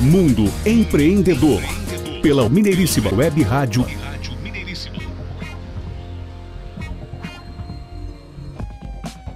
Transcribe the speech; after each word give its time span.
Mundo 0.00 0.44
Empreendedor. 0.66 1.62
Pela 2.20 2.48
Mineiríssima 2.50 3.10
Web 3.14 3.42
Rádio 3.42 3.86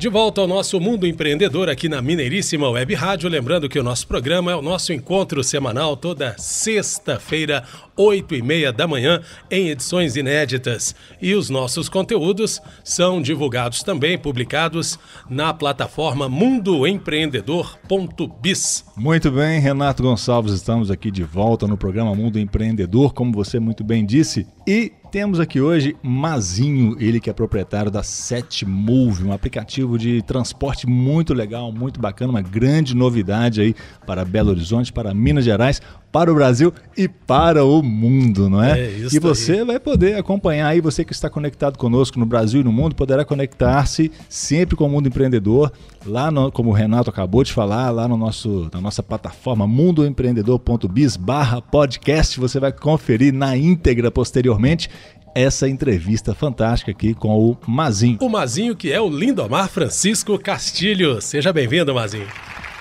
De 0.01 0.09
volta 0.09 0.41
ao 0.41 0.49
nosso 0.49 0.81
Mundo 0.81 1.07
Empreendedor 1.07 1.69
aqui 1.69 1.87
na 1.87 2.01
Mineiríssima 2.01 2.71
Web 2.71 2.95
Rádio. 2.95 3.29
Lembrando 3.29 3.69
que 3.69 3.79
o 3.79 3.83
nosso 3.83 4.09
programa 4.09 4.51
é 4.51 4.57
o 4.57 4.63
nosso 4.63 4.95
encontro 4.95 5.45
semanal 5.45 5.95
toda 5.95 6.35
sexta-feira, 6.39 7.65
oito 7.95 8.35
e 8.35 8.41
meia 8.41 8.73
da 8.73 8.89
manhã, 8.89 9.21
em 9.51 9.69
edições 9.69 10.17
inéditas. 10.17 10.95
E 11.21 11.35
os 11.35 11.51
nossos 11.51 11.91
conteúdos 11.91 12.63
são 12.83 13.21
divulgados 13.21 13.83
também, 13.83 14.17
publicados 14.17 14.99
na 15.29 15.53
plataforma 15.53 16.31
mundoempreendedor.biz. 16.31 18.87
Muito 18.97 19.31
bem, 19.31 19.61
Renato 19.61 20.03
Gonçalves, 20.03 20.55
estamos 20.55 20.91
aqui 20.91 21.11
de 21.11 21.25
volta 21.25 21.67
no 21.67 21.77
programa 21.77 22.15
Mundo 22.15 22.39
Empreendedor, 22.39 23.13
como 23.13 23.33
você 23.33 23.61
muito 23.61 23.85
bem 23.85 24.07
disse. 24.07 24.47
E 24.73 24.93
temos 25.11 25.41
aqui 25.41 25.61
hoje 25.61 25.97
Mazinho, 26.01 26.97
ele 27.01 27.19
que 27.19 27.29
é 27.29 27.33
proprietário 27.33 27.91
da 27.91 28.05
Set 28.05 28.65
Move, 28.65 29.25
um 29.25 29.33
aplicativo 29.33 29.99
de 29.99 30.23
transporte 30.23 30.87
muito 30.87 31.35
legal, 31.35 31.73
muito 31.73 31.99
bacana, 31.99 32.31
uma 32.31 32.41
grande 32.41 32.95
novidade 32.95 33.61
aí 33.61 33.75
para 34.07 34.25
Belo 34.25 34.51
Horizonte, 34.51 34.93
para 34.93 35.13
Minas 35.13 35.45
Gerais, 35.45 35.83
para 36.13 36.31
o 36.31 36.35
Brasil 36.35 36.73
e 36.97 37.09
para 37.09 37.65
o 37.65 37.83
mundo, 37.83 38.51
não 38.51 38.63
é? 38.63 38.81
é 38.81 39.07
e 39.13 39.19
você 39.19 39.53
aí. 39.53 39.65
vai 39.65 39.79
poder 39.79 40.17
acompanhar 40.17 40.69
aí, 40.69 40.81
você 40.81 41.05
que 41.05 41.13
está 41.13 41.31
conectado 41.31 41.79
conosco 41.79 42.19
no 42.19 42.27
Brasil 42.27 42.61
e 42.61 42.65
no 42.65 42.73
mundo, 42.73 42.95
poderá 42.95 43.25
conectar-se 43.25 44.11
sempre 44.29 44.77
com 44.77 44.87
o 44.87 44.89
mundo 44.89 45.09
empreendedor, 45.09 45.73
lá 46.05 46.31
no, 46.31 46.51
como 46.51 46.71
o 46.71 46.73
Renato 46.73 47.11
acabou 47.11 47.45
de 47.45 47.53
falar, 47.53 47.91
lá 47.91 48.09
no 48.09 48.17
nosso, 48.17 48.69
na 48.73 48.81
nossa 48.81 49.03
plataforma 49.03 49.67
mundoempreendedor.biz 49.67 51.17
barra 51.17 51.63
podcast, 51.63 52.41
você 52.41 52.59
vai 52.59 52.73
conferir 52.73 53.33
na 53.33 53.57
íntegra 53.57 54.11
posteriormente 54.11 54.91
essa 55.35 55.69
entrevista 55.69 56.35
fantástica 56.35 56.91
aqui 56.91 57.15
com 57.15 57.39
o 57.39 57.57
Mazinho. 57.67 58.19
O 58.21 58.29
Mazinho, 58.29 58.75
que 58.75 58.93
é 58.93 59.01
o 59.01 59.09
Lindomar 59.09 59.69
Francisco 59.69 60.37
Castilho. 60.39 61.21
Seja 61.21 61.53
bem-vindo, 61.53 61.95
Mazinho. 61.95 62.27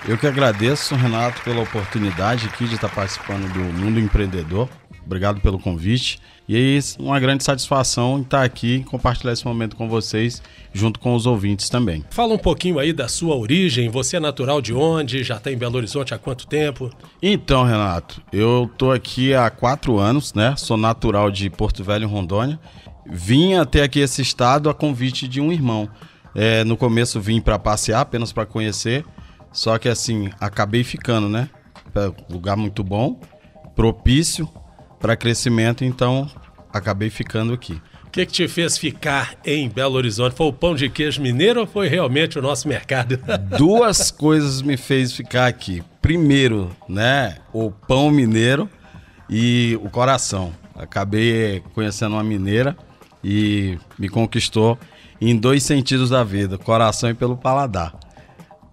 Eu 0.08 0.16
que 0.16 0.26
agradeço, 0.26 0.94
Renato, 0.94 1.42
pela 1.42 1.60
oportunidade 1.60 2.46
aqui 2.46 2.66
de 2.66 2.74
estar 2.74 2.88
participando 2.88 3.52
do 3.52 3.60
Mundo 3.60 4.00
Empreendedor. 4.00 4.66
Obrigado 5.04 5.40
pelo 5.40 5.58
convite. 5.58 6.18
E 6.48 6.78
é 6.78 7.02
uma 7.02 7.20
grande 7.20 7.44
satisfação 7.44 8.20
estar 8.20 8.42
aqui 8.42 8.76
e 8.76 8.84
compartilhar 8.84 9.32
esse 9.32 9.44
momento 9.44 9.76
com 9.76 9.88
vocês, 9.88 10.42
junto 10.72 10.98
com 10.98 11.14
os 11.14 11.26
ouvintes 11.26 11.68
também. 11.68 12.02
Fala 12.10 12.34
um 12.34 12.38
pouquinho 12.38 12.78
aí 12.78 12.92
da 12.94 13.08
sua 13.08 13.36
origem. 13.36 13.90
Você 13.90 14.16
é 14.16 14.20
natural 14.20 14.62
de 14.62 14.72
onde? 14.72 15.22
Já 15.22 15.36
está 15.36 15.52
em 15.52 15.56
Belo 15.56 15.76
Horizonte 15.76 16.14
há 16.14 16.18
quanto 16.18 16.46
tempo? 16.46 16.90
Então, 17.22 17.62
Renato, 17.62 18.22
eu 18.32 18.70
estou 18.72 18.92
aqui 18.92 19.34
há 19.34 19.50
quatro 19.50 19.98
anos, 19.98 20.32
né? 20.32 20.56
Sou 20.56 20.78
natural 20.78 21.30
de 21.30 21.50
Porto 21.50 21.84
Velho, 21.84 22.08
Rondônia. 22.08 22.58
Vim 23.06 23.54
até 23.54 23.82
aqui 23.82 24.00
esse 24.00 24.22
estado 24.22 24.70
a 24.70 24.74
convite 24.74 25.28
de 25.28 25.40
um 25.40 25.52
irmão. 25.52 25.88
É, 26.34 26.64
no 26.64 26.76
começo 26.76 27.20
vim 27.20 27.40
para 27.40 27.58
passear, 27.58 28.00
apenas 28.00 28.32
para 28.32 28.46
conhecer. 28.46 29.04
Só 29.52 29.78
que 29.78 29.88
assim, 29.88 30.30
acabei 30.40 30.84
ficando, 30.84 31.28
né? 31.28 31.48
É 31.94 32.32
lugar 32.32 32.56
muito 32.56 32.84
bom, 32.84 33.20
propício 33.74 34.48
para 35.00 35.16
crescimento, 35.16 35.84
então 35.84 36.30
acabei 36.72 37.10
ficando 37.10 37.52
aqui. 37.52 37.80
O 38.04 38.10
que, 38.10 38.26
que 38.26 38.32
te 38.32 38.48
fez 38.48 38.76
ficar 38.76 39.36
em 39.44 39.68
Belo 39.68 39.94
Horizonte? 39.94 40.34
Foi 40.34 40.46
o 40.46 40.52
pão 40.52 40.74
de 40.74 40.88
queijo 40.88 41.22
mineiro 41.22 41.60
ou 41.60 41.66
foi 41.66 41.88
realmente 41.88 42.38
o 42.38 42.42
nosso 42.42 42.66
mercado? 42.66 43.18
Duas 43.56 44.10
coisas 44.10 44.62
me 44.62 44.76
fez 44.76 45.12
ficar 45.12 45.46
aqui. 45.46 45.82
Primeiro, 46.02 46.74
né, 46.88 47.36
o 47.52 47.70
pão 47.70 48.10
mineiro 48.10 48.68
e 49.28 49.78
o 49.82 49.88
coração. 49.88 50.52
Acabei 50.74 51.62
conhecendo 51.72 52.16
uma 52.16 52.24
mineira 52.24 52.76
e 53.22 53.78
me 53.96 54.08
conquistou 54.08 54.76
em 55.20 55.36
dois 55.36 55.62
sentidos 55.62 56.10
da 56.10 56.24
vida, 56.24 56.58
coração 56.58 57.10
e 57.10 57.14
pelo 57.14 57.36
paladar. 57.36 57.94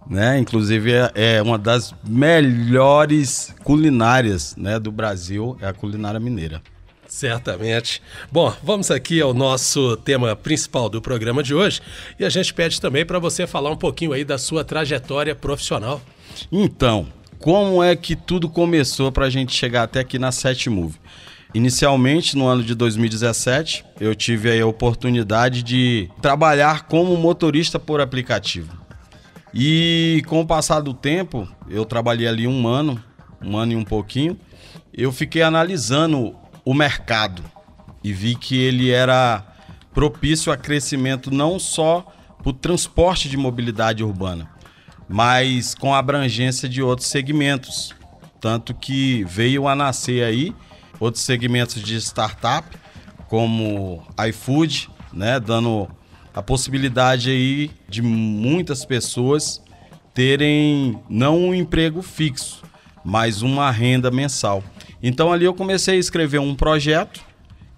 Né? 0.08 0.38
Inclusive 0.38 0.92
é, 0.92 1.12
é 1.14 1.42
uma 1.42 1.58
das 1.58 1.94
melhores 2.06 3.54
culinárias 3.62 4.56
né, 4.56 4.78
do 4.78 4.90
Brasil, 4.90 5.56
é 5.60 5.66
a 5.66 5.72
culinária 5.72 6.18
mineira. 6.18 6.62
Certamente. 7.06 8.02
Bom, 8.30 8.54
vamos 8.62 8.90
aqui 8.90 9.20
ao 9.20 9.32
nosso 9.32 9.96
tema 9.98 10.36
principal 10.36 10.90
do 10.90 11.00
programa 11.00 11.42
de 11.42 11.54
hoje 11.54 11.80
e 12.18 12.24
a 12.24 12.28
gente 12.28 12.52
pede 12.52 12.80
também 12.80 13.04
para 13.04 13.18
você 13.18 13.46
falar 13.46 13.70
um 13.70 13.76
pouquinho 13.76 14.12
aí 14.12 14.24
da 14.24 14.36
sua 14.36 14.62
trajetória 14.62 15.34
profissional. 15.34 16.02
Então, 16.52 17.06
como 17.38 17.82
é 17.82 17.96
que 17.96 18.14
tudo 18.14 18.48
começou 18.48 19.10
para 19.10 19.26
a 19.26 19.30
gente 19.30 19.54
chegar 19.54 19.84
até 19.84 20.00
aqui 20.00 20.18
na 20.18 20.30
Set 20.30 20.68
Move? 20.68 20.96
Inicialmente, 21.54 22.36
no 22.36 22.46
ano 22.46 22.62
de 22.62 22.74
2017, 22.74 23.84
eu 23.98 24.14
tive 24.14 24.60
a 24.60 24.66
oportunidade 24.66 25.62
de 25.62 26.10
trabalhar 26.20 26.86
como 26.86 27.16
motorista 27.16 27.78
por 27.78 28.02
aplicativo. 28.02 28.87
E 29.52 30.22
com 30.26 30.40
o 30.40 30.46
passar 30.46 30.80
do 30.80 30.92
tempo, 30.92 31.48
eu 31.68 31.84
trabalhei 31.84 32.28
ali 32.28 32.46
um 32.46 32.66
ano, 32.66 33.02
um 33.42 33.56
ano 33.56 33.72
e 33.72 33.76
um 33.76 33.84
pouquinho, 33.84 34.38
eu 34.92 35.12
fiquei 35.12 35.42
analisando 35.42 36.36
o 36.64 36.74
mercado 36.74 37.42
e 38.02 38.12
vi 38.12 38.34
que 38.34 38.58
ele 38.58 38.90
era 38.90 39.44
propício 39.92 40.52
a 40.52 40.56
crescimento 40.56 41.30
não 41.30 41.58
só 41.58 42.06
para 42.38 42.50
o 42.50 42.52
transporte 42.52 43.28
de 43.28 43.36
mobilidade 43.36 44.04
urbana, 44.04 44.50
mas 45.08 45.74
com 45.74 45.94
abrangência 45.94 46.68
de 46.68 46.82
outros 46.82 47.08
segmentos. 47.08 47.94
Tanto 48.40 48.72
que 48.72 49.24
veio 49.24 49.66
a 49.66 49.74
nascer 49.74 50.22
aí 50.24 50.54
outros 51.00 51.24
segmentos 51.24 51.82
de 51.82 51.96
startup, 51.96 52.68
como 53.28 54.06
iFood, 54.28 54.88
né, 55.12 55.40
dando 55.40 55.88
a 56.38 56.42
possibilidade 56.42 57.30
aí 57.30 57.68
de 57.88 58.00
muitas 58.00 58.84
pessoas 58.84 59.60
terem 60.14 60.96
não 61.10 61.36
um 61.36 61.52
emprego 61.52 62.00
fixo, 62.00 62.62
mas 63.04 63.42
uma 63.42 63.72
renda 63.72 64.08
mensal. 64.08 64.62
Então 65.02 65.32
ali 65.32 65.46
eu 65.46 65.52
comecei 65.52 65.96
a 65.96 65.98
escrever 65.98 66.38
um 66.38 66.54
projeto 66.54 67.24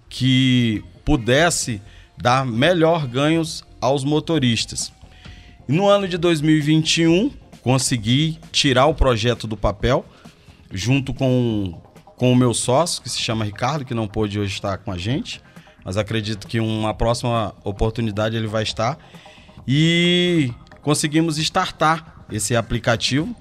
que 0.07 0.83
pudesse 1.03 1.81
dar 2.15 2.45
melhor 2.45 3.07
ganhos 3.07 3.63
aos 3.81 4.03
motoristas. 4.03 4.93
E 5.67 5.71
no 5.73 5.87
ano 5.87 6.07
de 6.07 6.19
2021 6.19 7.31
consegui 7.63 8.37
tirar 8.51 8.85
o 8.85 8.93
projeto 8.93 9.47
do 9.47 9.57
papel 9.57 10.05
junto 10.71 11.15
com, 11.15 11.81
com 12.15 12.31
o 12.31 12.35
meu 12.35 12.53
sócio, 12.53 13.01
que 13.01 13.09
se 13.09 13.17
chama 13.17 13.43
Ricardo, 13.43 13.85
que 13.85 13.95
não 13.95 14.07
pôde 14.07 14.39
hoje 14.39 14.53
estar 14.53 14.77
com 14.77 14.91
a 14.91 14.99
gente, 14.99 15.41
mas 15.83 15.97
acredito 15.97 16.47
que 16.47 16.59
uma 16.59 16.93
próxima 16.93 17.53
oportunidade 17.63 18.35
ele 18.35 18.47
vai 18.47 18.63
estar. 18.63 18.97
E 19.67 20.51
conseguimos 20.81 21.37
startar 21.37 22.25
esse 22.31 22.55
aplicativo 22.55 23.35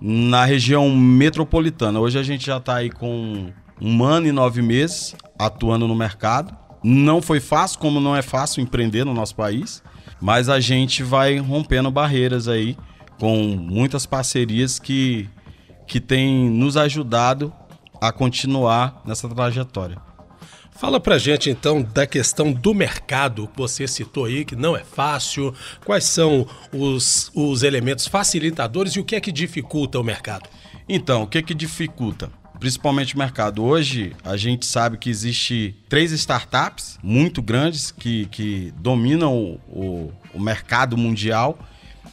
na 0.00 0.44
região 0.44 0.90
metropolitana. 0.90 2.00
Hoje 2.00 2.18
a 2.18 2.22
gente 2.22 2.46
já 2.46 2.56
está 2.56 2.76
aí 2.76 2.90
com 2.90 3.52
um 3.80 4.04
ano 4.04 4.26
e 4.26 4.32
nove 4.32 4.62
meses 4.62 5.14
atuando 5.38 5.86
no 5.86 5.94
mercado. 5.94 6.56
Não 6.82 7.20
foi 7.20 7.40
fácil, 7.40 7.78
como 7.78 8.00
não 8.00 8.16
é 8.16 8.22
fácil 8.22 8.62
empreender 8.62 9.04
no 9.04 9.12
nosso 9.12 9.34
país, 9.34 9.82
mas 10.20 10.48
a 10.48 10.58
gente 10.58 11.02
vai 11.02 11.38
rompendo 11.38 11.90
barreiras 11.90 12.48
aí 12.48 12.76
com 13.18 13.36
muitas 13.36 14.06
parcerias 14.06 14.78
que, 14.78 15.28
que 15.86 16.00
têm 16.00 16.48
nos 16.48 16.76
ajudado 16.76 17.52
a 18.00 18.10
continuar 18.10 19.02
nessa 19.04 19.28
trajetória. 19.28 19.98
Fala 20.80 20.98
pra 20.98 21.18
gente 21.18 21.50
então 21.50 21.82
da 21.82 22.06
questão 22.06 22.50
do 22.54 22.72
mercado 22.72 23.46
que 23.48 23.58
você 23.58 23.86
citou 23.86 24.24
aí, 24.24 24.46
que 24.46 24.56
não 24.56 24.74
é 24.74 24.82
fácil. 24.82 25.54
Quais 25.84 26.04
são 26.04 26.46
os, 26.72 27.30
os 27.34 27.62
elementos 27.62 28.06
facilitadores 28.06 28.94
e 28.94 28.98
o 28.98 29.04
que 29.04 29.14
é 29.14 29.20
que 29.20 29.30
dificulta 29.30 30.00
o 30.00 30.02
mercado? 30.02 30.48
Então, 30.88 31.24
o 31.24 31.26
que 31.26 31.36
é 31.36 31.42
que 31.42 31.52
dificulta? 31.52 32.32
Principalmente 32.58 33.14
o 33.14 33.18
mercado. 33.18 33.62
Hoje 33.62 34.16
a 34.24 34.38
gente 34.38 34.64
sabe 34.64 34.96
que 34.96 35.10
existe 35.10 35.76
três 35.86 36.12
startups 36.12 36.98
muito 37.02 37.42
grandes 37.42 37.90
que, 37.90 38.24
que 38.28 38.72
dominam 38.78 39.36
o, 39.36 39.60
o, 39.68 40.12
o 40.32 40.40
mercado 40.40 40.96
mundial. 40.96 41.58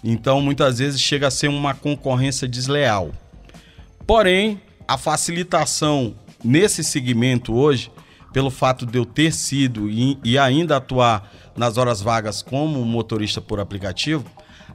Então, 0.03 0.41
muitas 0.41 0.79
vezes 0.79 0.99
chega 0.99 1.27
a 1.27 1.31
ser 1.31 1.47
uma 1.47 1.73
concorrência 1.73 2.45
desleal. 2.45 3.13
Porém, 4.05 4.61
a 4.85 4.97
facilitação 4.97 6.13
nesse 6.43 6.83
segmento 6.83 7.55
hoje 7.55 7.89
pelo 8.37 8.51
fato 8.51 8.85
de 8.85 8.99
eu 8.99 9.03
ter 9.03 9.33
sido 9.33 9.89
e, 9.89 10.15
e 10.23 10.37
ainda 10.37 10.77
atuar 10.77 11.27
nas 11.55 11.75
horas 11.75 12.03
vagas 12.03 12.43
como 12.43 12.85
motorista 12.85 13.41
por 13.41 13.59
aplicativo, 13.59 14.25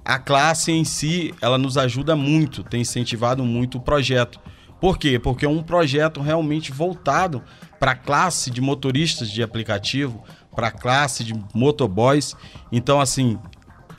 a 0.04 0.18
classe 0.18 0.72
em 0.72 0.82
si, 0.82 1.32
ela 1.40 1.56
nos 1.56 1.78
ajuda 1.78 2.16
muito, 2.16 2.64
tem 2.64 2.80
incentivado 2.80 3.44
muito 3.44 3.78
o 3.78 3.80
projeto. 3.80 4.40
Por 4.80 4.98
quê? 4.98 5.16
Porque 5.16 5.46
é 5.46 5.48
um 5.48 5.62
projeto 5.62 6.20
realmente 6.20 6.72
voltado 6.72 7.40
para 7.78 7.92
a 7.92 7.94
classe 7.94 8.50
de 8.50 8.60
motoristas 8.60 9.30
de 9.30 9.44
aplicativo, 9.44 10.24
para 10.56 10.66
a 10.66 10.72
classe 10.72 11.22
de 11.22 11.32
motoboys. 11.54 12.34
Então, 12.72 13.00
assim, 13.00 13.38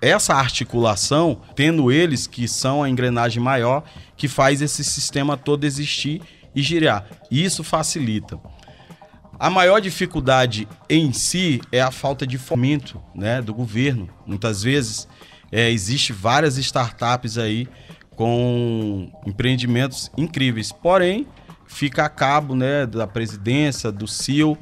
essa 0.01 0.33
articulação, 0.33 1.39
tendo 1.56 1.89
eles 1.89 2.27
que 2.27 2.50
são 2.50 2.83
a 2.83 2.89
engrenagem 2.89 3.42
maior, 3.42 3.86
que 4.18 4.27
faz 4.27 4.62
esse 4.62 4.83
sistema 4.83 5.38
todo 5.38 5.63
existir 5.63 6.21
e 6.54 6.62
girar. 6.62 7.06
Isso 7.31 7.63
facilita. 7.63 8.38
A 9.43 9.49
maior 9.49 9.81
dificuldade 9.81 10.69
em 10.89 11.11
si 11.11 11.59
é 11.69 11.81
a 11.81 11.91
falta 11.91 12.25
de 12.25 12.37
fomento 12.37 13.03
né, 13.13 13.41
do 13.41 13.53
governo. 13.53 14.07
Muitas 14.25 14.63
vezes 14.63 15.05
é, 15.51 15.69
existe 15.69 16.13
várias 16.13 16.57
startups 16.57 17.37
aí 17.37 17.67
com 18.15 19.11
empreendimentos 19.25 20.09
incríveis. 20.17 20.71
Porém, 20.71 21.27
fica 21.67 22.05
a 22.05 22.09
cabo 22.09 22.55
né, 22.55 22.85
da 22.85 23.05
presidência, 23.05 23.91
do 23.91 24.07
CIO, 24.07 24.57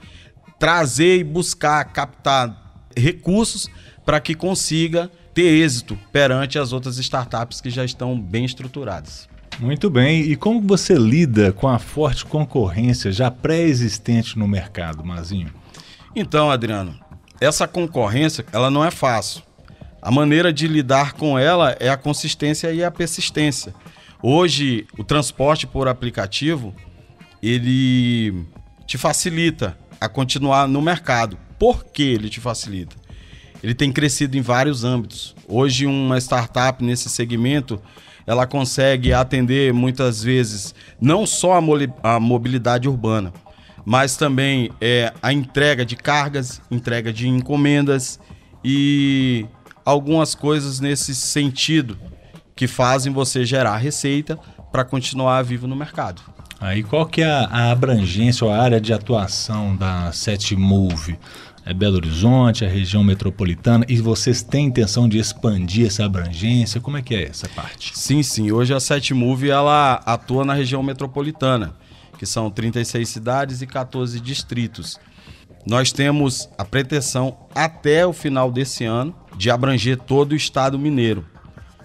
trazer 0.58 1.20
e 1.20 1.24
buscar 1.24 1.86
captar 1.86 2.90
recursos 2.98 3.70
para 4.04 4.20
que 4.20 4.34
consiga 4.34 5.12
ter 5.32 5.44
êxito 5.44 5.96
perante 6.12 6.58
as 6.58 6.74
outras 6.74 6.98
startups 6.98 7.62
que 7.62 7.70
já 7.70 7.86
estão 7.86 8.20
bem 8.20 8.46
estruturadas. 8.46 9.30
Muito 9.62 9.92
bem. 9.92 10.22
E 10.24 10.36
como 10.36 10.60
você 10.60 10.96
lida 10.96 11.54
com 11.54 11.68
a 11.68 11.78
forte 11.78 12.26
concorrência 12.26 13.12
já 13.12 13.30
pré-existente 13.30 14.38
no 14.40 14.48
mercado, 14.48 15.06
Mazinho? 15.06 15.54
Então, 16.16 16.50
Adriano, 16.50 17.00
essa 17.40 17.68
concorrência, 17.68 18.44
ela 18.52 18.72
não 18.72 18.84
é 18.84 18.90
fácil. 18.90 19.44
A 20.02 20.10
maneira 20.10 20.52
de 20.52 20.68
lidar 20.68 21.14
com 21.14 21.38
ela 21.38 21.78
é 21.80 21.90
a 21.90 21.96
consistência 21.96 22.74
e 22.74 22.84
a 22.84 22.90
persistência. 22.90 23.72
Hoje, 24.20 24.88
o 24.98 25.04
transporte 25.04 25.68
por 25.68 25.88
aplicativo, 25.88 26.74
ele 27.42 28.44
te 28.88 28.98
facilita 28.98 29.78
a 30.00 30.10
continuar 30.10 30.68
no 30.68 30.82
mercado. 30.82 31.38
Por 31.60 31.86
que 31.86 32.02
ele 32.02 32.30
te 32.30 32.40
facilita? 32.40 32.96
Ele 33.62 33.76
tem 33.76 33.92
crescido 33.92 34.36
em 34.36 34.42
vários 34.42 34.84
âmbitos. 34.84 35.36
Hoje, 35.48 35.86
uma 35.86 36.18
startup 36.18 36.84
nesse 36.84 37.12
segmento, 37.12 37.80
ela 38.26 38.46
consegue 38.46 39.14
atender 39.14 39.74
muitas 39.74 40.24
vezes 40.24 40.74
não 41.00 41.26
só 41.26 41.54
a, 42.04 42.20
mobilidade 42.20 42.88
urbana, 42.88 43.34
mas 43.86 44.16
também 44.16 44.72
é, 44.80 45.14
a 45.22 45.34
entrega 45.34 45.86
de 45.86 45.96
cargas, 45.96 46.62
entrega 46.70 47.12
de 47.12 47.28
encomendas 47.28 48.20
e 48.64 49.46
algumas 49.84 50.36
coisas 50.36 50.80
nesse 50.80 51.16
sentido 51.16 51.98
que 52.56 52.68
fazem 52.68 53.12
você 53.12 53.44
gerar 53.44 53.78
receita 53.78 54.38
para 54.72 54.86
continuar 54.86 55.42
vivo 55.44 55.68
no 55.68 55.76
mercado. 55.76 56.22
Aí 56.60 56.84
qual 56.84 57.08
que 57.08 57.22
é 57.22 57.26
a, 57.26 57.46
a 57.46 57.72
abrangência 57.72 58.46
ou 58.46 58.54
a 58.54 58.58
área 58.62 58.80
de 58.80 58.94
atuação 58.94 59.76
da 59.76 60.12
Setmove? 60.12 61.18
É 61.66 61.74
Belo 61.74 61.98
Horizonte, 61.98 62.66
a 62.66 62.70
região 62.70 63.04
metropolitana, 63.04 63.86
e 63.88 63.98
vocês 64.02 64.42
têm 64.42 64.68
intenção 64.68 65.08
de 65.08 65.18
expandir 65.20 65.88
essa 65.88 66.06
abrangência? 66.06 66.82
Como 66.82 66.98
é 66.98 67.02
que 67.02 67.14
é 67.14 67.28
essa 67.28 67.48
parte? 67.50 67.98
Sim, 67.98 68.24
sim. 68.24 68.52
Hoje 68.52 68.74
a 68.74 68.80
Setmove 68.80 69.50
ela 69.50 70.02
atua 70.06 70.44
na 70.44 70.54
região 70.54 70.82
metropolitana, 70.82 71.76
que 72.18 72.26
são 72.26 72.50
36 72.50 73.08
cidades 73.08 73.62
e 73.62 73.68
14 73.68 74.20
distritos. 74.20 75.00
Nós 75.66 75.92
temos 75.92 76.50
a 76.58 76.66
pretensão 76.66 77.38
até 77.54 78.06
o 78.06 78.14
final 78.14 78.52
desse 78.52 78.84
ano 78.84 79.16
de 79.38 79.52
abranger 79.52 79.98
todo 79.98 80.32
o 80.32 80.36
estado 80.36 80.80
mineiro. 80.80 81.26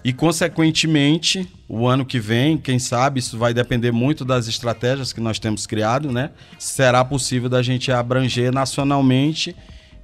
E, 0.03 0.13
consequentemente, 0.13 1.47
o 1.67 1.87
ano 1.87 2.05
que 2.05 2.19
vem, 2.19 2.57
quem 2.57 2.79
sabe, 2.79 3.19
isso 3.19 3.37
vai 3.37 3.53
depender 3.53 3.91
muito 3.91 4.23
das 4.23 4.47
estratégias 4.47 5.11
que 5.11 5.19
nós 5.19 5.39
temos 5.39 5.65
criado, 5.65 6.11
né? 6.11 6.31
Será 6.57 7.03
possível 7.03 7.49
da 7.49 7.61
gente 7.61 7.91
abranger 7.91 8.53
nacionalmente 8.53 9.55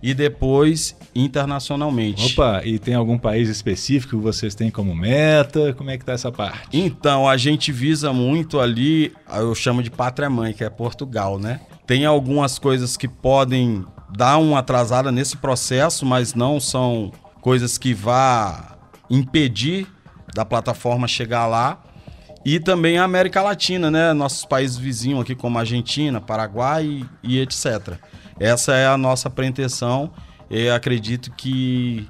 e 0.03 0.13
depois 0.13 0.97
internacionalmente. 1.15 2.33
Opa, 2.33 2.61
e 2.65 2.77
tem 2.77 2.93
algum 2.93 3.17
país 3.17 3.47
específico 3.47 4.17
que 4.17 4.21
vocês 4.21 4.53
têm 4.53 4.69
como 4.69 4.93
meta? 4.93 5.73
Como 5.73 5.89
é 5.89 5.97
que 5.97 6.03
tá 6.03 6.11
essa 6.11 6.29
parte? 6.29 6.67
Então, 6.73 7.27
a 7.27 7.37
gente 7.37 7.71
visa 7.71 8.11
muito 8.11 8.59
ali, 8.59 9.13
eu 9.33 9.55
chamo 9.55 9.81
de 9.81 9.89
pátria 9.89 10.29
mãe, 10.29 10.51
que 10.51 10.63
é 10.63 10.69
Portugal, 10.69 11.39
né? 11.39 11.61
Tem 11.87 12.05
algumas 12.05 12.59
coisas 12.59 12.97
que 12.97 13.07
podem 13.07 13.85
dar 14.13 14.37
uma 14.37 14.59
atrasada 14.59 15.09
nesse 15.11 15.37
processo, 15.37 16.05
mas 16.05 16.33
não 16.33 16.59
são 16.59 17.11
coisas 17.39 17.77
que 17.77 17.93
vá 17.93 18.72
impedir 19.13 19.87
da 20.33 20.43
plataforma 20.43 21.07
chegar 21.07 21.45
lá. 21.45 21.81
E 22.45 22.59
também 22.59 22.97
a 22.97 23.03
América 23.03 23.41
Latina, 23.41 23.89
né? 23.89 24.11
Nossos 24.11 24.45
países 24.45 24.75
vizinhos 24.75 25.21
aqui, 25.21 25.33
como 25.33 25.57
Argentina, 25.57 26.19
Paraguai 26.19 27.05
e, 27.23 27.37
e 27.37 27.39
etc. 27.39 27.97
Essa 28.39 28.73
é 28.73 28.87
a 28.87 28.97
nossa 28.97 29.29
pretensão. 29.29 30.11
E 30.49 30.69
acredito 30.69 31.31
que 31.31 32.07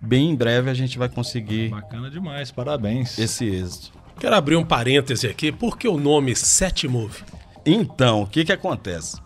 bem 0.00 0.30
em 0.30 0.34
breve 0.34 0.70
a 0.70 0.74
gente 0.74 0.98
vai 0.98 1.08
conseguir. 1.08 1.68
Bacana 1.68 2.10
demais, 2.10 2.50
parabéns. 2.50 3.16
Esse 3.18 3.46
êxito. 3.46 3.92
Quero 4.18 4.34
abrir 4.34 4.56
um 4.56 4.64
parêntese 4.64 5.28
aqui. 5.28 5.52
Por 5.52 5.78
que 5.78 5.86
o 5.86 5.98
nome 5.98 6.34
Setmove? 6.34 7.22
Então, 7.64 8.22
o 8.22 8.26
que, 8.26 8.44
que 8.44 8.52
acontece? 8.52 9.18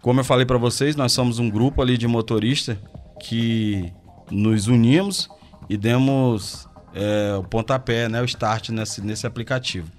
Como 0.00 0.20
eu 0.20 0.24
falei 0.24 0.46
para 0.46 0.58
vocês, 0.58 0.96
nós 0.96 1.12
somos 1.12 1.38
um 1.38 1.50
grupo 1.50 1.82
ali 1.82 1.98
de 1.98 2.08
motoristas 2.08 2.78
que 3.20 3.92
nos 4.30 4.68
unimos 4.68 5.28
e 5.68 5.76
demos 5.76 6.68
é, 6.94 7.34
o 7.36 7.42
pontapé, 7.42 8.08
né, 8.08 8.20
o 8.20 8.24
start 8.24 8.70
nesse, 8.70 9.00
nesse 9.00 9.26
aplicativo. 9.26 9.90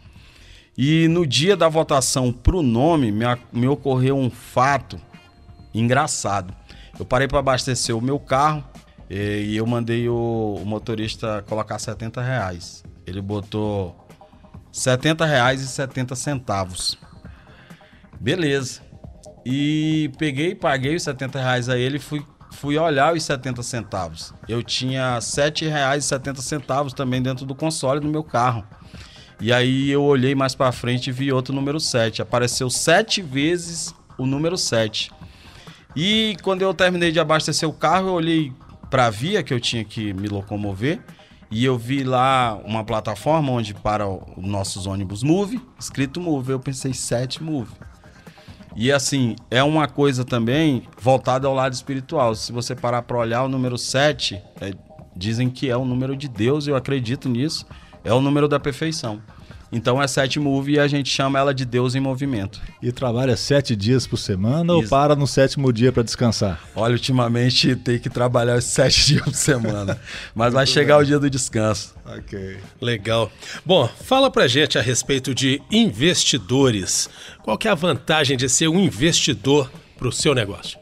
E 0.78 1.08
no 1.08 1.26
dia 1.26 1.56
da 1.56 1.70
votação 1.70 2.32
para 2.32 2.56
o 2.56 2.64
nome, 2.64 3.12
me, 3.12 3.26
me 3.52 3.68
ocorreu 3.68 4.18
um 4.18 4.30
fato 4.30 5.00
engraçado. 5.74 6.54
Eu 6.98 7.06
parei 7.06 7.28
para 7.28 7.40
abastecer 7.40 7.96
o 7.96 8.02
meu 8.02 8.20
carro 8.20 8.64
e, 9.10 9.52
e 9.52 9.58
eu 9.58 9.66
mandei 9.66 10.08
o, 10.10 10.60
o, 10.62 10.66
motorista 10.66 11.44
colocar 11.48 11.78
70 11.78 12.22
reais. 12.22 12.84
Ele 13.06 13.22
botou 13.22 14.08
70 14.72 15.26
reais 15.26 15.62
e 15.62 15.68
70 15.68 16.16
centavos. 16.16 16.98
Beleza. 18.20 18.82
E 19.46 20.12
peguei, 20.18 20.56
paguei 20.56 20.96
os 20.96 21.04
70 21.04 21.40
reais 21.40 21.70
a 21.70 21.78
ele 21.78 21.98
e 21.98 22.00
fui 22.00 22.26
fui 22.54 22.78
olhar 22.78 23.14
os 23.14 23.24
70 23.24 23.62
centavos. 23.64 24.34
Eu 24.48 24.64
tinha 24.64 25.16
R$ 25.16 25.20
7,70 25.20 26.94
também 26.94 27.22
dentro 27.22 27.46
do 27.46 27.54
console 27.54 28.00
do 28.00 28.08
meu 28.08 28.24
carro. 28.24 28.64
E 29.40 29.52
aí 29.52 29.90
eu 29.90 30.04
olhei 30.04 30.34
mais 30.34 30.56
para 30.56 30.72
frente 30.72 31.08
e 31.08 31.12
vi 31.12 31.32
outro 31.32 31.54
número 31.54 31.80
7. 31.80 32.22
Apareceu 32.22 32.70
sete 32.70 33.22
vezes 33.22 33.94
o 34.18 34.26
número 34.26 34.58
7. 34.58 35.12
E 35.96 36.38
quando 36.42 36.62
eu 36.62 36.74
terminei 36.74 37.12
de 37.12 37.20
abastecer 37.20 37.68
o 37.68 37.74
carro, 37.74 38.08
eu 38.08 38.14
olhei 38.14 38.54
para 38.90 39.08
a 39.08 39.10
via 39.10 39.44
que 39.44 39.54
eu 39.54 39.60
tinha 39.60 39.84
que 39.84 40.14
me 40.14 40.28
locomover 40.28 41.02
e 41.54 41.64
eu 41.66 41.78
vi 41.78 42.04
lá 42.04 42.60
uma 42.66 42.84
plataforma 42.84 43.52
onde 43.52 43.76
para 43.76 44.08
os 44.08 44.22
nossos 44.38 44.88
ônibus 44.88 45.22
Move, 45.22 45.62
escrito 45.80 46.20
Move. 46.20 46.52
Eu 46.52 46.60
pensei 46.60 46.94
7 46.94 47.44
Move. 47.44 47.72
E 48.76 48.92
assim, 48.92 49.36
é 49.52 49.62
uma 49.64 49.88
coisa 49.88 50.26
também 50.26 50.84
voltada 51.00 51.48
ao 51.48 51.54
lado 51.54 51.74
espiritual. 51.74 52.34
Se 52.34 52.52
você 52.52 52.76
parar 52.76 53.04
para 53.04 53.18
olhar 53.18 53.44
o 53.44 53.48
número 53.48 53.78
7, 53.78 54.42
é, 54.60 54.74
dizem 55.16 55.50
que 55.50 55.70
é 55.70 55.78
o 55.78 55.86
número 55.86 56.16
de 56.16 56.28
Deus, 56.28 56.68
eu 56.68 56.76
acredito 56.76 57.30
nisso. 57.30 57.66
É 58.04 58.12
o 58.12 58.20
número 58.20 58.48
da 58.48 58.60
perfeição. 58.60 59.22
Então 59.74 60.02
é 60.02 60.08
sete 60.08 60.40
move 60.40 60.74
e 60.74 60.80
a 60.80 60.88
gente 60.88 61.10
chama 61.10 61.40
ela 61.40 61.54
de 61.54 61.66
Deus 61.66 61.96
em 61.96 62.00
movimento. 62.00 62.62
E 62.82 62.92
trabalha 62.92 63.36
sete 63.36 63.76
dias 63.76 64.06
por 64.06 64.18
semana 64.18 64.72
Isso. 64.74 64.84
ou 64.84 64.88
para 64.88 65.16
no 65.16 65.26
sétimo 65.26 65.74
dia 65.74 65.92
para 65.92 66.04
descansar? 66.04 66.62
Olha, 66.76 66.94
ultimamente 66.94 67.76
tem 67.76 67.98
que 67.98 68.10
trabalhar 68.10 68.62
sete 68.64 69.08
dias 69.08 69.24
por 69.24 69.34
semana, 69.34 70.00
mas 70.36 70.54
vai 70.54 70.68
chegar 70.68 70.98
bem. 70.98 71.04
o 71.04 71.08
dia 71.08 71.20
do 71.20 71.30
descanso. 71.30 71.96
Ok. 72.06 72.58
Legal. 72.80 73.32
Bom, 73.66 73.88
fala 73.88 74.30
pra 74.30 74.48
gente 74.48 74.78
a 74.78 74.82
respeito 74.82 75.34
de 75.34 75.60
investidores. 75.72 77.10
Qual 77.42 77.58
que 77.58 77.68
é 77.68 77.72
a 77.72 77.76
vantagem 77.76 78.38
de 78.38 78.48
ser 78.48 78.68
um 78.68 78.80
investidor 78.80 79.72
para 79.98 80.08
o 80.08 80.12
seu 80.12 80.36
negócio? 80.36 80.78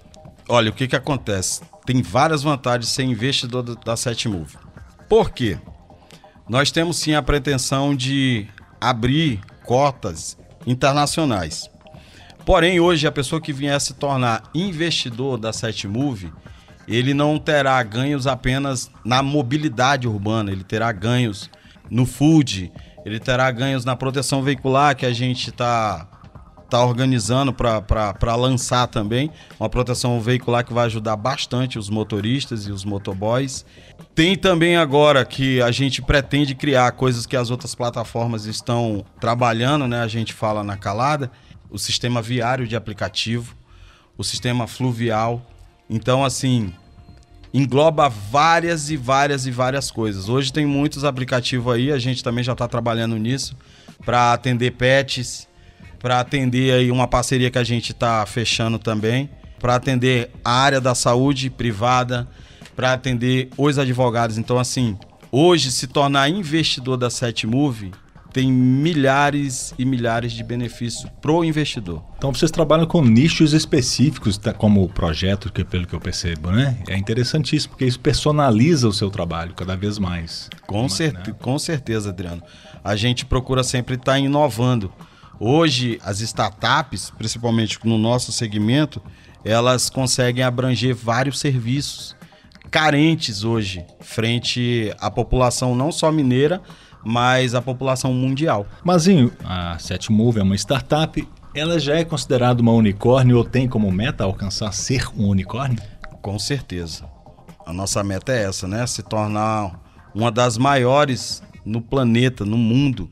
Olha, 0.50 0.70
o 0.70 0.74
que, 0.74 0.88
que 0.88 0.96
acontece? 0.96 1.62
Tem 1.86 2.02
várias 2.02 2.44
vantagens 2.44 2.88
de 2.88 2.92
ser 2.92 3.04
investidor 3.04 3.64
da 3.64 3.96
Setmove. 3.96 4.58
Por 5.08 5.32
quê? 5.32 5.58
Nós 6.50 6.72
temos 6.72 6.98
sim 6.98 7.14
a 7.14 7.22
pretensão 7.22 7.96
de 7.96 8.48
abrir 8.82 9.40
cotas 9.64 10.38
internacionais. 10.66 11.70
Porém, 12.46 12.80
hoje, 12.80 13.06
a 13.06 13.12
pessoa 13.12 13.40
que 13.40 13.54
vier 13.54 13.80
se 13.80 13.94
tornar 13.94 14.44
investidor 14.54 15.38
da 15.38 15.54
Setmove, 15.54 16.34
ele 16.88 17.14
não 17.14 17.38
terá 17.38 17.82
ganhos 17.84 18.26
apenas 18.26 18.90
na 19.06 19.22
mobilidade 19.22 20.08
urbana, 20.08 20.52
ele 20.52 20.64
terá 20.64 20.92
ganhos 20.92 21.50
no 21.90 22.06
food, 22.06 22.72
ele 23.06 23.20
terá 23.20 23.50
ganhos 23.52 23.86
na 23.86 23.96
proteção 23.96 24.42
veicular 24.42 24.96
que 24.96 25.06
a 25.06 25.14
gente 25.14 25.50
está 25.50 26.08
tá 26.72 26.86
organizando 26.86 27.52
para 27.54 28.36
lançar 28.36 28.88
também, 28.88 29.30
uma 29.60 29.68
proteção 29.68 30.22
veicular 30.22 30.64
que 30.64 30.74
vai 30.74 30.86
ajudar 30.86 31.18
bastante 31.18 31.78
os 31.78 31.90
motoristas 31.90 32.66
e 32.66 32.72
os 32.72 32.86
motoboys. 32.86 33.66
Tem 34.16 34.38
também 34.38 34.78
agora 34.78 35.26
que 35.26 35.62
a 35.62 35.70
gente 35.70 36.02
pretende 36.02 36.56
criar 36.56 36.92
coisas 36.94 37.26
que 37.26 37.36
as 37.36 37.52
outras 37.52 37.76
plataformas 37.76 38.46
estão 38.46 39.04
trabalhando, 39.20 39.86
né? 39.86 40.02
A 40.02 40.08
gente 40.08 40.34
fala 40.34 40.64
na 40.64 40.78
calada, 40.78 41.30
o 41.70 41.78
sistema 41.78 42.22
viário 42.22 42.66
de 42.66 42.76
aplicativo, 42.76 43.54
o 44.18 44.24
sistema 44.24 44.66
fluvial. 44.66 45.46
Então, 45.90 46.24
assim, 46.24 46.74
engloba 47.54 48.08
várias 48.08 48.90
e 48.90 48.96
várias 48.96 49.46
e 49.46 49.52
várias 49.52 49.92
coisas. 49.92 50.30
Hoje 50.30 50.54
tem 50.54 50.66
muitos 50.66 51.04
aplicativos 51.04 51.74
aí, 51.74 51.92
a 51.92 52.00
gente 52.00 52.24
também 52.24 52.46
já 52.46 52.54
está 52.54 52.66
trabalhando 52.66 53.18
nisso 53.18 53.58
para 54.06 54.32
atender 54.32 54.72
pets, 54.72 55.51
para 56.02 56.20
atender 56.20 56.74
aí 56.74 56.92
uma 56.92 57.08
parceria 57.08 57.52
que 57.52 57.58
a 57.58 57.64
gente 57.64 57.92
está 57.92 58.26
fechando 58.26 58.80
também, 58.80 59.30
para 59.60 59.76
atender 59.76 60.32
a 60.44 60.52
área 60.52 60.82
da 60.82 60.96
saúde 60.96 61.50
privada, 61.50 62.28
para 62.76 62.94
atender 62.94 63.50
os 63.58 63.78
advogados. 63.78 64.38
Então, 64.38 64.58
assim, 64.58 64.98
hoje 65.32 65.72
se 65.72 65.88
tornar 65.88 66.30
investidor 66.30 66.98
da 66.98 67.10
Setmove 67.10 67.92
tem 68.34 68.52
milhares 68.52 69.74
e 69.78 69.84
milhares 69.84 70.32
de 70.32 70.44
benefícios 70.44 71.06
pro 71.22 71.44
investidor. 71.44 72.02
Então 72.18 72.34
vocês 72.34 72.50
trabalham 72.50 72.86
com 72.86 73.04
nichos 73.04 73.52
específicos, 73.52 74.38
tá, 74.38 74.54
como 74.54 74.84
o 74.84 74.90
projeto, 74.90 75.52
que 75.52 75.66
pelo 75.66 75.86
que 75.86 75.94
eu 75.94 76.00
percebo, 76.00 76.50
né? 76.50 76.78
É 76.88 76.98
interessantíssimo, 76.98 77.72
porque 77.74 77.86
isso 77.86 78.00
personaliza 78.00 78.88
o 78.88 78.94
seu 78.94 79.10
trabalho 79.10 79.54
cada 79.54 79.76
vez 79.76 80.00
mais. 80.00 80.50
Com, 80.66 80.88
cer 80.88 81.14
né? 81.14 81.24
com 81.40 81.60
certeza, 81.60 82.10
Adriano. 82.10 82.42
A 82.82 82.96
gente 82.96 83.26
procura 83.26 83.64
sempre 83.64 83.96
estar 83.96 84.14
tá 84.14 84.20
inovando. 84.20 84.92
Hoje, 85.44 86.00
as 86.04 86.20
startups, 86.20 87.10
principalmente 87.18 87.80
no 87.84 87.98
nosso 87.98 88.32
segmento, 88.32 89.02
elas 89.44 89.90
conseguem 89.90 90.44
abranger 90.44 90.94
vários 90.94 91.40
serviços 91.40 92.16
carentes 92.70 93.44
hoje, 93.44 93.84
frente 94.02 94.94
à 95.00 95.10
população 95.10 95.74
não 95.74 95.92
só 95.92 96.12
mineira, 96.12 96.62
mas 97.04 97.56
a 97.56 97.62
população 97.62 98.14
mundial. 98.14 98.68
Mazinho, 98.84 99.34
a 99.44 99.80
Setmove 99.80 100.40
é 100.40 100.44
uma 100.44 100.54
startup, 100.54 101.28
ela 101.56 101.80
já 101.80 101.96
é 101.96 102.06
considerada 102.06 102.62
uma 102.62 102.74
unicórnio 102.74 103.38
ou 103.38 103.44
tem 103.44 103.68
como 103.68 103.92
meta 103.92 104.24
alcançar 104.24 104.72
ser 104.72 105.08
um 105.18 105.28
unicórnio? 105.28 105.82
Com 106.22 106.38
certeza. 106.38 107.10
A 107.66 107.74
nossa 107.74 108.04
meta 108.04 108.32
é 108.32 108.44
essa, 108.44 108.68
né? 108.68 108.86
Se 108.86 109.02
tornar 109.02 109.82
uma 110.14 110.32
das 110.32 110.56
maiores 110.56 111.42
no 111.66 111.82
planeta, 111.82 112.46
no 112.46 112.58
mundo. 112.58 113.10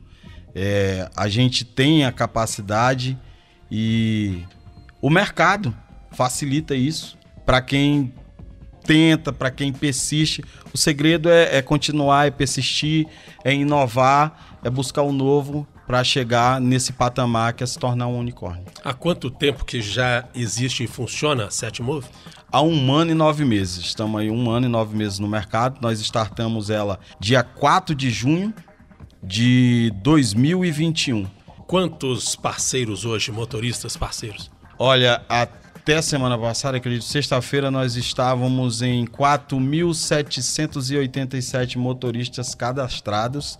É, 0.54 1.08
a 1.16 1.28
gente 1.28 1.64
tem 1.64 2.04
a 2.04 2.12
capacidade 2.12 3.18
e 3.70 4.44
o 5.00 5.08
mercado 5.08 5.74
facilita 6.10 6.74
isso 6.74 7.16
para 7.46 7.60
quem 7.60 8.12
tenta, 8.84 9.32
para 9.32 9.50
quem 9.50 9.72
persiste. 9.72 10.42
O 10.72 10.78
segredo 10.78 11.28
é, 11.28 11.58
é, 11.58 11.62
continuar, 11.62 12.26
é 12.26 12.30
persistir, 12.30 13.06
é 13.44 13.54
inovar, 13.54 14.58
é 14.62 14.70
buscar 14.70 15.02
o 15.02 15.12
novo 15.12 15.66
para 15.86 16.04
chegar 16.04 16.60
nesse 16.60 16.92
patamar 16.92 17.52
que 17.52 17.64
é 17.64 17.66
se 17.66 17.78
tornar 17.78 18.06
um 18.06 18.18
unicórnio. 18.18 18.64
Há 18.84 18.94
quanto 18.94 19.30
tempo 19.30 19.64
que 19.64 19.82
já 19.82 20.24
existe 20.34 20.84
e 20.84 20.86
funciona 20.86 21.46
a 21.46 21.50
Setmove? 21.50 22.06
Há 22.52 22.62
um 22.62 22.92
ano 22.92 23.10
e 23.10 23.14
nove 23.14 23.44
meses. 23.44 23.86
Estamos 23.86 24.20
aí 24.20 24.30
um 24.30 24.50
ano 24.50 24.66
e 24.66 24.68
nove 24.68 24.96
meses 24.96 25.18
no 25.18 25.26
mercado. 25.26 25.80
Nós 25.80 26.00
startamos 26.00 26.70
ela 26.70 27.00
dia 27.18 27.42
4 27.42 27.94
de 27.94 28.10
junho 28.10 28.54
de 29.22 29.92
2021. 30.02 31.26
Quantos 31.66 32.34
parceiros 32.34 33.04
hoje, 33.04 33.30
motoristas 33.30 33.94
parceiros? 33.96 34.50
Olha, 34.78 35.22
até 35.28 36.00
semana 36.02 36.36
passada, 36.38 36.78
acredito, 36.78 37.04
sexta-feira, 37.04 37.70
nós 37.70 37.94
estávamos 37.96 38.82
em 38.82 39.04
4.787 39.04 41.76
motoristas 41.76 42.54
cadastrados 42.54 43.58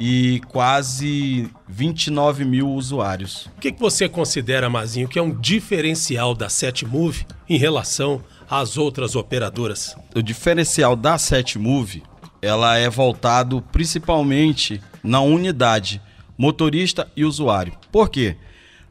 e 0.00 0.40
quase 0.48 1.50
29 1.68 2.44
mil 2.44 2.70
usuários. 2.70 3.46
O 3.56 3.60
que, 3.60 3.72
que 3.72 3.80
você 3.80 4.08
considera, 4.08 4.70
Mazinho, 4.70 5.08
que 5.08 5.18
é 5.18 5.22
um 5.22 5.30
diferencial 5.30 6.34
da 6.34 6.48
Setmove 6.48 7.26
em 7.48 7.58
relação 7.58 8.22
às 8.48 8.78
outras 8.78 9.14
operadoras? 9.14 9.94
O 10.14 10.22
diferencial 10.22 10.96
da 10.96 11.18
Setmove, 11.18 12.02
ela 12.42 12.76
é 12.76 12.88
voltado 12.88 13.62
principalmente 13.72 14.80
na 15.02 15.20
unidade 15.20 16.00
motorista 16.36 17.10
e 17.16 17.24
usuário. 17.24 17.72
Por 17.92 18.08
quê? 18.08 18.36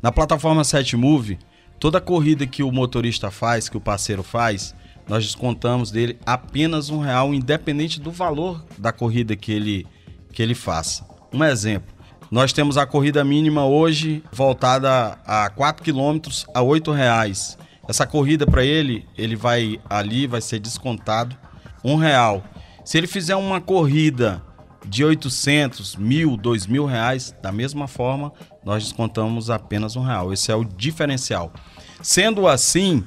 Na 0.02 0.12
plataforma 0.12 0.64
Setmove, 0.64 1.40
Toda 1.80 2.02
corrida 2.02 2.46
que 2.46 2.62
o 2.62 2.72
motorista 2.74 3.32
faz, 3.32 3.70
que 3.70 3.78
o 3.78 3.82
parceiro 3.82 4.22
faz, 4.22 4.76
nós 5.08 5.24
descontamos 5.24 5.90
dele 5.90 6.20
apenas 6.26 6.90
um 6.90 7.00
real, 7.00 7.34
independente 7.34 8.02
do 8.02 8.12
valor 8.12 8.66
da 8.78 8.92
corrida 8.92 9.34
que 9.34 9.54
ele, 9.54 9.88
que 10.34 10.44
ele 10.44 10.54
faça. 10.54 11.06
Um 11.34 11.42
exemplo, 11.42 11.96
nós 12.30 12.52
temos 12.52 12.78
a 12.78 12.86
corrida 12.86 13.24
mínima 13.24 13.66
hoje 13.66 14.22
voltada 14.30 15.18
a 15.26 15.50
4 15.50 15.82
km 15.82 16.20
a 16.54 16.62
8 16.62 16.92
reais. 16.92 17.58
Essa 17.88 18.06
corrida 18.06 18.46
para 18.46 18.64
ele, 18.64 19.08
ele 19.18 19.38
vai 19.38 19.80
ali, 19.90 20.28
vai 20.28 20.42
ser 20.42 20.60
descontado 20.60 21.36
um 21.82 21.96
real. 21.96 22.44
Se 22.90 22.98
ele 22.98 23.06
fizer 23.06 23.36
uma 23.36 23.62
corrida 23.62 24.44
de 24.84 25.06
800, 25.06 25.96
mil, 25.96 26.36
dois 26.36 26.66
mil 26.66 26.88
reais, 26.88 27.36
da 27.40 27.52
mesma 27.52 27.88
forma, 27.88 28.34
nós 28.66 28.82
descontamos 28.82 29.52
apenas 29.52 29.96
um 29.96 30.02
real. 30.02 30.34
Esse 30.34 30.52
é 30.52 30.56
o 30.56 30.64
diferencial. 30.64 31.54
Sendo 32.02 32.48
assim, 32.48 33.06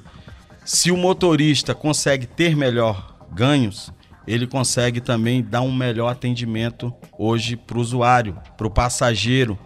se 0.64 0.92
o 0.92 0.96
motorista 0.96 1.74
consegue 1.74 2.26
ter 2.26 2.54
melhor 2.54 3.16
ganhos, 3.32 3.92
ele 4.24 4.46
consegue 4.46 5.00
também 5.00 5.42
dar 5.42 5.62
um 5.62 5.74
melhor 5.74 6.12
atendimento 6.12 6.94
hoje 7.18 7.56
para 7.56 7.76
o 7.76 7.80
usuário, 7.80 8.38
para 8.56 8.68
o 8.68 8.70
passageiro 8.70 9.58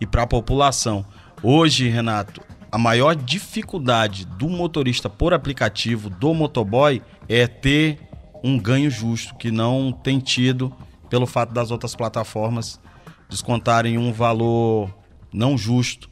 e 0.00 0.06
para 0.06 0.22
a 0.22 0.26
população. 0.26 1.04
Hoje, 1.42 1.90
Renato, 1.90 2.40
a 2.72 2.78
maior 2.78 3.14
dificuldade 3.14 4.24
do 4.24 4.48
motorista 4.48 5.10
por 5.10 5.34
aplicativo 5.34 6.08
do 6.08 6.32
motoboy 6.32 7.02
é 7.28 7.46
ter 7.46 8.07
um 8.42 8.58
ganho 8.58 8.90
justo 8.90 9.34
que 9.34 9.50
não 9.50 9.92
tem 9.92 10.18
tido 10.18 10.72
pelo 11.08 11.26
fato 11.26 11.52
das 11.52 11.70
outras 11.70 11.94
plataformas 11.94 12.80
descontarem 13.28 13.98
um 13.98 14.12
valor 14.12 14.92
não 15.32 15.56
justo 15.56 16.08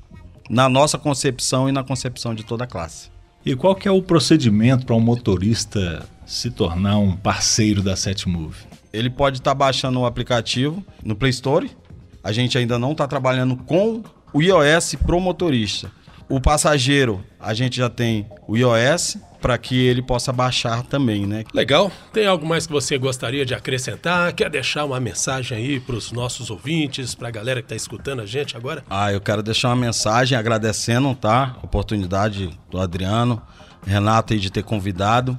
na 0.48 0.68
nossa 0.68 0.98
concepção 0.98 1.68
e 1.68 1.72
na 1.72 1.82
concepção 1.82 2.34
de 2.34 2.44
toda 2.44 2.64
a 2.64 2.66
classe. 2.66 3.10
E 3.44 3.54
qual 3.54 3.74
que 3.74 3.86
é 3.86 3.90
o 3.90 4.02
procedimento 4.02 4.84
para 4.86 4.94
um 4.94 5.00
motorista 5.00 6.04
se 6.24 6.50
tornar 6.50 6.98
um 6.98 7.16
parceiro 7.16 7.82
da 7.82 7.94
Setmove? 7.94 8.64
Ele 8.92 9.08
pode 9.08 9.38
estar 9.38 9.52
tá 9.52 9.54
baixando 9.54 10.00
o 10.00 10.06
aplicativo 10.06 10.84
no 11.04 11.14
Play 11.14 11.30
Store. 11.30 11.70
A 12.24 12.32
gente 12.32 12.58
ainda 12.58 12.78
não 12.78 12.92
está 12.92 13.06
trabalhando 13.06 13.56
com 13.56 14.02
o 14.32 14.42
iOS 14.42 14.96
pro 14.96 15.20
motorista. 15.20 15.90
O 16.28 16.40
passageiro, 16.40 17.24
a 17.38 17.54
gente 17.54 17.76
já 17.76 17.88
tem 17.88 18.26
o 18.48 18.56
iOS 18.56 19.16
para 19.40 19.56
que 19.58 19.86
ele 19.86 20.02
possa 20.02 20.32
baixar 20.32 20.82
também, 20.82 21.26
né? 21.26 21.44
Legal. 21.52 21.90
Tem 22.12 22.26
algo 22.26 22.46
mais 22.46 22.66
que 22.66 22.72
você 22.72 22.98
gostaria 22.98 23.44
de 23.44 23.54
acrescentar? 23.54 24.32
Quer 24.32 24.50
deixar 24.50 24.84
uma 24.84 24.98
mensagem 24.98 25.56
aí 25.56 25.80
para 25.80 25.96
os 25.96 26.12
nossos 26.12 26.50
ouvintes, 26.50 27.14
para 27.14 27.28
a 27.28 27.30
galera 27.30 27.60
que 27.60 27.66
está 27.66 27.76
escutando 27.76 28.20
a 28.22 28.26
gente 28.26 28.56
agora? 28.56 28.82
Ah, 28.88 29.12
eu 29.12 29.20
quero 29.20 29.42
deixar 29.42 29.68
uma 29.68 29.76
mensagem 29.76 30.36
agradecendo, 30.36 31.14
tá? 31.14 31.56
A 31.62 31.64
oportunidade 31.64 32.50
do 32.70 32.78
Adriano, 32.78 33.42
Renato 33.86 34.32
aí 34.32 34.40
de 34.40 34.50
ter 34.50 34.64
convidado. 34.64 35.38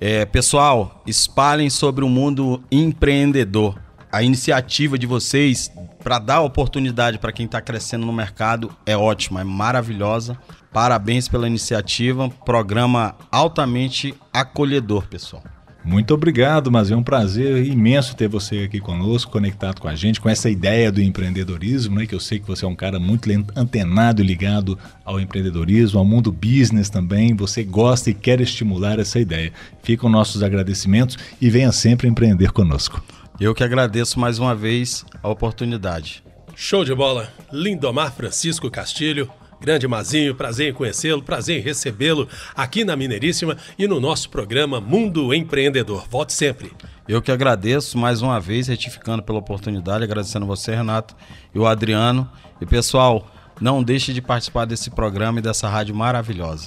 É, 0.00 0.24
pessoal, 0.24 1.02
espalhem 1.06 1.70
sobre 1.70 2.04
o 2.04 2.08
mundo 2.08 2.62
empreendedor. 2.70 3.78
A 4.10 4.22
iniciativa 4.22 4.98
de 4.98 5.06
vocês 5.06 5.72
para 6.02 6.18
dar 6.18 6.40
oportunidade 6.42 7.18
para 7.18 7.32
quem 7.32 7.46
está 7.46 7.60
crescendo 7.60 8.04
no 8.04 8.12
mercado 8.12 8.70
é 8.84 8.96
ótima, 8.96 9.40
é 9.40 9.44
maravilhosa. 9.44 10.38
Parabéns 10.74 11.28
pela 11.28 11.46
iniciativa, 11.46 12.28
programa 12.44 13.14
altamente 13.30 14.12
acolhedor, 14.32 15.06
pessoal. 15.06 15.44
Muito 15.84 16.12
obrigado, 16.12 16.68
mas 16.68 16.90
é 16.90 16.96
um 16.96 17.02
prazer 17.02 17.64
imenso 17.64 18.16
ter 18.16 18.26
você 18.26 18.64
aqui 18.64 18.80
conosco, 18.80 19.30
conectado 19.30 19.80
com 19.80 19.86
a 19.86 19.94
gente, 19.94 20.20
com 20.20 20.28
essa 20.28 20.50
ideia 20.50 20.90
do 20.90 21.00
empreendedorismo, 21.00 21.94
né? 21.94 22.06
Que 22.06 22.14
eu 22.16 22.18
sei 22.18 22.40
que 22.40 22.46
você 22.48 22.64
é 22.64 22.68
um 22.68 22.74
cara 22.74 22.98
muito 22.98 23.30
antenado 23.54 24.20
e 24.20 24.26
ligado 24.26 24.76
ao 25.04 25.20
empreendedorismo, 25.20 26.00
ao 26.00 26.04
mundo 26.04 26.32
business 26.32 26.90
também. 26.90 27.36
Você 27.36 27.62
gosta 27.62 28.10
e 28.10 28.14
quer 28.14 28.40
estimular 28.40 28.98
essa 28.98 29.20
ideia. 29.20 29.52
Ficam 29.80 30.10
nossos 30.10 30.42
agradecimentos 30.42 31.16
e 31.40 31.50
venha 31.50 31.70
sempre 31.70 32.08
empreender 32.08 32.50
conosco. 32.50 33.00
Eu 33.38 33.54
que 33.54 33.62
agradeço 33.62 34.18
mais 34.18 34.40
uma 34.40 34.56
vez 34.56 35.06
a 35.22 35.28
oportunidade. 35.28 36.24
Show 36.56 36.84
de 36.84 36.94
bola. 36.94 37.28
Lindomar 37.52 38.12
Francisco 38.12 38.68
Castilho, 38.70 39.30
grande 39.64 39.88
Mazinho, 39.88 40.34
prazer 40.34 40.68
em 40.68 40.74
conhecê-lo, 40.74 41.22
prazer 41.22 41.58
em 41.58 41.62
recebê-lo 41.62 42.28
aqui 42.54 42.84
na 42.84 42.94
Mineiríssima 42.94 43.56
e 43.78 43.88
no 43.88 43.98
nosso 43.98 44.28
programa 44.28 44.78
Mundo 44.78 45.32
Empreendedor. 45.32 46.04
Volte 46.10 46.34
sempre. 46.34 46.70
Eu 47.08 47.22
que 47.22 47.32
agradeço 47.32 47.96
mais 47.96 48.20
uma 48.20 48.38
vez, 48.38 48.68
retificando 48.68 49.22
pela 49.22 49.38
oportunidade, 49.38 50.04
agradecendo 50.04 50.44
você, 50.44 50.74
Renato, 50.74 51.16
e 51.54 51.58
o 51.58 51.66
Adriano. 51.66 52.30
E 52.60 52.66
pessoal, 52.66 53.26
não 53.58 53.82
deixe 53.82 54.12
de 54.12 54.20
participar 54.20 54.66
desse 54.66 54.90
programa 54.90 55.38
e 55.38 55.42
dessa 55.42 55.66
rádio 55.66 55.94
maravilhosa. 55.94 56.66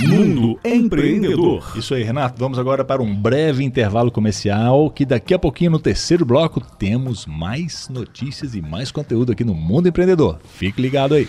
Mundo 0.00 0.58
Empreendedor. 0.64 1.72
Isso 1.76 1.94
aí, 1.94 2.02
Renato. 2.02 2.36
Vamos 2.36 2.58
agora 2.58 2.84
para 2.84 3.00
um 3.00 3.14
breve 3.14 3.62
intervalo 3.62 4.10
comercial, 4.10 4.90
que 4.90 5.04
daqui 5.04 5.34
a 5.34 5.38
pouquinho 5.38 5.70
no 5.70 5.78
terceiro 5.78 6.24
bloco 6.24 6.60
temos 6.60 7.26
mais 7.26 7.88
notícias 7.88 8.56
e 8.56 8.60
mais 8.60 8.90
conteúdo 8.90 9.30
aqui 9.30 9.44
no 9.44 9.54
Mundo 9.54 9.88
Empreendedor. 9.88 10.40
Fique 10.56 10.82
ligado 10.82 11.14
aí. 11.14 11.28